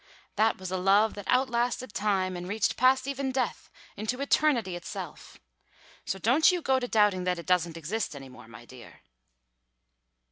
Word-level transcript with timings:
That 0.35 0.57
was 0.57 0.71
a 0.71 0.77
love 0.77 1.13
that 1.13 1.27
outlasted 1.27 1.93
time 1.93 2.35
and 2.35 2.49
reached 2.49 2.75
past 2.75 3.05
even 3.05 3.31
death 3.31 3.69
into 3.95 4.19
eternity 4.19 4.75
itself. 4.75 5.37
So 6.05 6.17
don't 6.17 6.51
you 6.51 6.59
go 6.63 6.79
to 6.79 6.87
doubting 6.87 7.23
that 7.25 7.37
it 7.37 7.45
doesn't 7.45 7.77
exist 7.77 8.15
any 8.15 8.27
more, 8.27 8.47
my 8.47 8.65
dear." 8.65 9.01